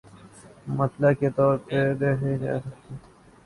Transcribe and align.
مطالعے 0.77 1.13
کے 1.19 1.29
طور 1.37 1.55
پہ 1.65 1.77
دیکھی 1.99 2.31
جا 2.41 2.53
سکتی 2.59 2.93
ہیں۔ 2.93 2.99